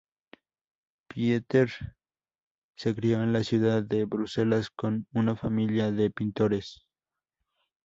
Pieter 1.07 1.69
se 2.75 2.95
crio 2.95 3.21
en 3.21 3.33
la 3.33 3.43
ciudad 3.43 3.83
de 3.83 4.05
Bruselas 4.05 4.71
con 4.71 5.05
una 5.13 5.35
familia 5.35 5.91
de 5.91 6.09
pintores. 6.09 6.87